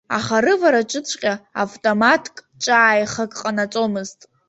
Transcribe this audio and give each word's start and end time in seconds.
Аха, 0.17 0.35
рывараҿыҵәҟьа 0.43 1.33
автоматк 1.63 2.35
ҿааихак 2.63 3.31
ҟанаҵомызт. 3.41 4.19